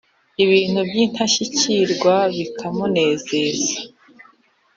[0.43, 3.75] ibintu byintashyikirwa bikamunezeza